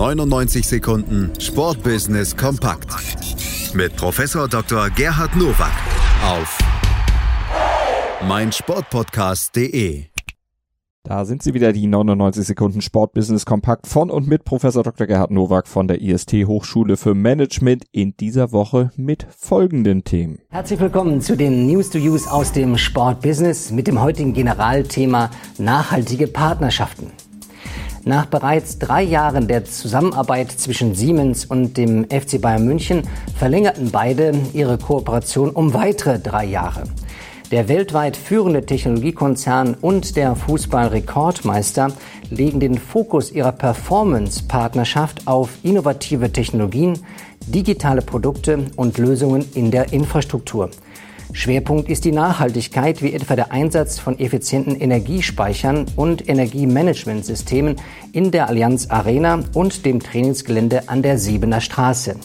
99 0.00 0.66
Sekunden 0.66 1.30
Sportbusiness 1.38 2.34
kompakt 2.34 2.88
mit 3.74 3.94
Professor 3.96 4.48
Dr. 4.48 4.88
Gerhard 4.88 5.36
Nowak 5.36 5.74
auf 6.24 6.58
meinsportpodcast.de. 8.26 10.04
Da 11.02 11.26
sind 11.26 11.42
sie 11.42 11.52
wieder, 11.52 11.74
die 11.74 11.86
99 11.86 12.46
Sekunden 12.46 12.80
Sportbusiness 12.80 13.44
kompakt 13.44 13.86
von 13.86 14.08
und 14.08 14.26
mit 14.26 14.46
Professor 14.46 14.82
Dr. 14.82 15.06
Gerhard 15.06 15.32
Nowak 15.32 15.68
von 15.68 15.86
der 15.86 16.00
IST 16.00 16.32
Hochschule 16.46 16.96
für 16.96 17.14
Management 17.14 17.84
in 17.92 18.16
dieser 18.16 18.52
Woche 18.52 18.92
mit 18.96 19.26
folgenden 19.36 20.04
Themen. 20.04 20.38
Herzlich 20.48 20.80
willkommen 20.80 21.20
zu 21.20 21.36
den 21.36 21.66
News 21.66 21.90
to 21.90 21.98
Use 21.98 22.32
aus 22.32 22.52
dem 22.52 22.78
Sportbusiness 22.78 23.70
mit 23.70 23.86
dem 23.86 24.00
heutigen 24.00 24.32
Generalthema 24.32 25.28
nachhaltige 25.58 26.26
Partnerschaften. 26.26 27.12
Nach 28.04 28.24
bereits 28.24 28.78
drei 28.78 29.02
Jahren 29.02 29.46
der 29.46 29.66
Zusammenarbeit 29.66 30.50
zwischen 30.50 30.94
Siemens 30.94 31.44
und 31.44 31.76
dem 31.76 32.06
FC 32.06 32.40
Bayern 32.40 32.64
München 32.64 33.02
verlängerten 33.36 33.90
beide 33.90 34.32
ihre 34.54 34.78
Kooperation 34.78 35.50
um 35.50 35.74
weitere 35.74 36.18
drei 36.18 36.46
Jahre. 36.46 36.84
Der 37.50 37.68
weltweit 37.68 38.16
führende 38.16 38.64
Technologiekonzern 38.64 39.76
und 39.80 40.16
der 40.16 40.34
Fußballrekordmeister 40.34 41.92
legen 42.30 42.58
den 42.58 42.78
Fokus 42.78 43.32
ihrer 43.32 43.52
Performance-Partnerschaft 43.52 45.26
auf 45.26 45.50
innovative 45.62 46.32
Technologien, 46.32 46.98
digitale 47.48 48.00
Produkte 48.00 48.66
und 48.76 48.96
Lösungen 48.96 49.44
in 49.54 49.70
der 49.70 49.92
Infrastruktur. 49.92 50.70
Schwerpunkt 51.32 51.88
ist 51.88 52.04
die 52.04 52.12
Nachhaltigkeit, 52.12 53.02
wie 53.02 53.12
etwa 53.12 53.36
der 53.36 53.52
Einsatz 53.52 53.98
von 53.98 54.18
effizienten 54.18 54.78
Energiespeichern 54.78 55.86
und 55.96 56.28
Energiemanagementsystemen 56.28 57.76
in 58.12 58.30
der 58.30 58.48
Allianz 58.48 58.90
Arena 58.90 59.42
und 59.54 59.86
dem 59.86 60.00
Trainingsgelände 60.00 60.88
an 60.88 61.02
der 61.02 61.18
Siebener 61.18 61.60
Straße. 61.60 62.16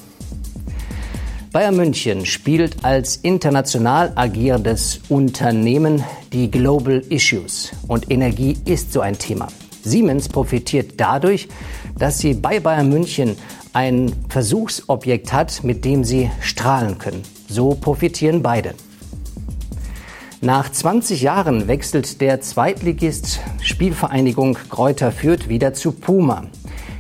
Bayern 1.52 1.78
München 1.78 2.26
spielt 2.26 2.84
als 2.84 3.16
international 3.18 4.12
agierendes 4.16 5.00
Unternehmen 5.08 6.04
die 6.34 6.52
Global 6.52 7.02
Issues 7.10 7.72
und 7.88 8.12
Energie 8.12 8.58
ist 8.66 8.92
so 8.92 9.00
ein 9.00 9.18
Thema. 9.18 9.48
Siemens 9.84 10.28
profitiert 10.28 10.96
dadurch, 10.98 11.48
dass 11.98 12.18
sie 12.18 12.34
bei 12.34 12.60
Bayern 12.60 12.90
München 12.90 13.38
ein 13.72 14.12
Versuchsobjekt 14.30 15.32
hat, 15.32 15.64
mit 15.64 15.86
dem 15.86 16.04
sie 16.04 16.30
strahlen 16.42 16.98
können. 16.98 17.22
So 17.48 17.70
profitieren 17.70 18.42
beide. 18.42 18.74
Nach 20.46 20.72
20 20.72 21.24
Jahren 21.24 21.68
wechselt 21.68 22.22
der 22.22 22.40
Zweitligist 22.40 23.40
Spielvereinigung 23.64 24.56
Kräuter 24.70 25.12
Fürth 25.12 25.50
wieder 25.50 25.74
zu 25.74 25.92
Puma. 25.92 26.44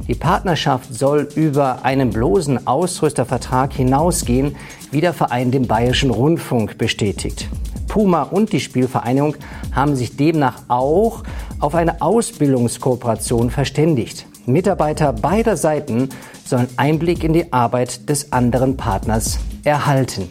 Die 0.07 0.15
Partnerschaft 0.15 0.91
soll 0.91 1.29
über 1.35 1.85
einen 1.85 2.09
bloßen 2.09 2.65
Ausrüstervertrag 2.65 3.71
hinausgehen, 3.71 4.55
wie 4.89 4.99
der 4.99 5.13
Verein 5.13 5.51
dem 5.51 5.67
Bayerischen 5.67 6.09
Rundfunk 6.09 6.79
bestätigt. 6.79 7.47
Puma 7.87 8.23
und 8.23 8.51
die 8.51 8.59
Spielvereinigung 8.59 9.35
haben 9.71 9.95
sich 9.95 10.17
demnach 10.17 10.63
auch 10.67 11.21
auf 11.59 11.75
eine 11.75 12.01
Ausbildungskooperation 12.01 13.51
verständigt. 13.51 14.25
Mitarbeiter 14.47 15.13
beider 15.13 15.55
Seiten 15.55 16.09
sollen 16.45 16.69
Einblick 16.77 17.23
in 17.23 17.33
die 17.33 17.53
Arbeit 17.53 18.09
des 18.09 18.31
anderen 18.31 18.75
Partners 18.75 19.37
erhalten. 19.63 20.29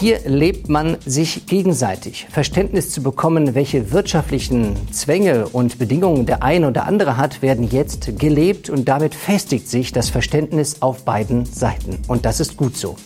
Hier 0.00 0.20
lebt 0.24 0.70
man 0.70 0.96
sich 1.04 1.44
gegenseitig. 1.44 2.26
Verständnis 2.30 2.90
zu 2.90 3.02
bekommen, 3.02 3.54
welche 3.54 3.92
wirtschaftlichen 3.92 4.74
Zwänge 4.90 5.46
und 5.48 5.78
Bedingungen 5.78 6.24
der 6.24 6.42
eine 6.42 6.68
oder 6.68 6.86
andere 6.86 7.18
hat, 7.18 7.42
werden 7.42 7.68
jetzt 7.70 8.18
gelebt 8.18 8.70
und 8.70 8.88
damit 8.88 9.14
festigt 9.14 9.68
sich 9.68 9.92
das 9.92 10.08
Verständnis 10.08 10.80
auf 10.80 11.04
beiden 11.04 11.44
Seiten. 11.44 11.98
Und 12.08 12.24
das 12.24 12.40
ist 12.40 12.56
gut 12.56 12.78
so. 12.78 12.96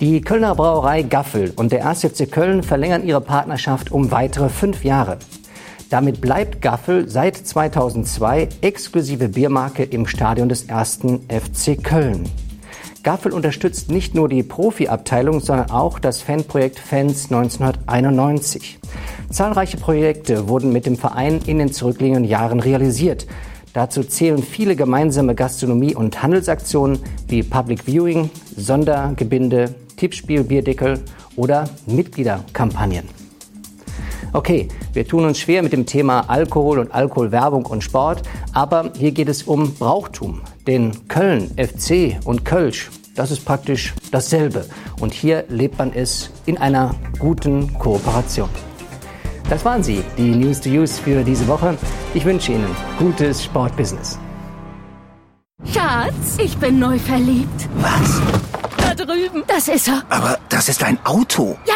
Die 0.00 0.22
Kölner 0.22 0.56
Brauerei 0.56 1.02
Gaffel 1.02 1.52
und 1.54 1.70
der 1.70 1.86
1. 1.86 2.00
FC 2.00 2.28
Köln 2.28 2.64
verlängern 2.64 3.06
ihre 3.06 3.20
Partnerschaft 3.20 3.92
um 3.92 4.10
weitere 4.10 4.48
fünf 4.48 4.82
Jahre. 4.82 5.18
Damit 5.88 6.20
bleibt 6.20 6.60
Gaffel 6.60 7.08
seit 7.08 7.36
2002 7.36 8.48
exklusive 8.60 9.28
Biermarke 9.28 9.84
im 9.84 10.08
Stadion 10.08 10.48
des 10.48 10.68
1. 10.68 10.98
FC 11.28 11.80
Köln. 11.80 12.28
Gaffel 13.06 13.32
unterstützt 13.32 13.88
nicht 13.88 14.16
nur 14.16 14.28
die 14.28 14.42
Profiabteilung, 14.42 15.38
sondern 15.38 15.70
auch 15.70 16.00
das 16.00 16.22
Fanprojekt 16.22 16.80
Fans 16.80 17.26
1991. 17.30 18.80
Zahlreiche 19.30 19.76
Projekte 19.76 20.48
wurden 20.48 20.72
mit 20.72 20.86
dem 20.86 20.96
Verein 20.96 21.40
in 21.46 21.60
den 21.60 21.72
zurückliegenden 21.72 22.24
Jahren 22.24 22.58
realisiert. 22.58 23.28
Dazu 23.74 24.02
zählen 24.02 24.42
viele 24.42 24.74
gemeinsame 24.74 25.36
Gastronomie- 25.36 25.94
und 25.94 26.20
Handelsaktionen 26.20 26.98
wie 27.28 27.44
Public 27.44 27.84
Viewing, 27.86 28.28
Sondergebinde, 28.56 29.72
Tippspiel, 29.96 30.42
Bierdeckel 30.42 30.98
oder 31.36 31.70
Mitgliederkampagnen. 31.86 33.04
Okay, 34.32 34.66
wir 34.94 35.06
tun 35.06 35.26
uns 35.26 35.38
schwer 35.38 35.62
mit 35.62 35.72
dem 35.72 35.86
Thema 35.86 36.22
Alkohol 36.28 36.80
und 36.80 36.92
Alkoholwerbung 36.92 37.66
und 37.66 37.84
Sport, 37.84 38.22
aber 38.52 38.90
hier 38.98 39.12
geht 39.12 39.28
es 39.28 39.44
um 39.44 39.74
Brauchtum. 39.74 40.40
Denn 40.66 41.06
Köln, 41.08 41.50
FC 41.56 42.18
und 42.24 42.44
Kölsch, 42.44 42.90
das 43.14 43.30
ist 43.30 43.44
praktisch 43.44 43.94
dasselbe. 44.10 44.66
Und 45.00 45.14
hier 45.14 45.44
lebt 45.48 45.78
man 45.78 45.92
es 45.92 46.30
in 46.44 46.58
einer 46.58 46.94
guten 47.18 47.72
Kooperation. 47.78 48.48
Das 49.48 49.64
waren 49.64 49.82
sie, 49.82 50.02
die 50.18 50.34
News 50.34 50.60
to 50.60 50.68
Use 50.68 51.00
für 51.00 51.22
diese 51.22 51.46
Woche. 51.46 51.78
Ich 52.14 52.24
wünsche 52.24 52.52
Ihnen 52.52 52.74
gutes 52.98 53.44
Sportbusiness. 53.44 54.18
Schatz, 55.72 56.38
ich 56.38 56.56
bin 56.58 56.78
neu 56.80 56.98
verliebt. 56.98 57.68
Was? 57.76 58.20
Da 58.78 58.94
drüben. 58.94 59.44
Das 59.46 59.68
ist 59.68 59.88
er. 59.88 60.02
Aber 60.08 60.38
das 60.48 60.68
ist 60.68 60.82
ein 60.82 60.98
Auto. 61.04 61.56
Ja, 61.66 61.74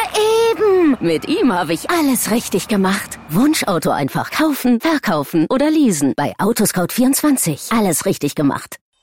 eben. 0.51 0.97
Mit 1.01 1.29
ihm 1.29 1.53
habe 1.53 1.73
ich 1.73 1.89
alles 1.91 2.31
richtig 2.31 2.67
gemacht. 2.67 3.19
Wunschauto 3.29 3.91
einfach 3.91 4.31
kaufen, 4.33 4.81
verkaufen 4.81 5.47
oder 5.49 5.71
leasen. 5.71 6.15
Bei 6.17 6.35
Autoscout24. 6.39 7.77
Alles 7.77 8.05
richtig 8.05 8.35
gemacht. 8.35 8.80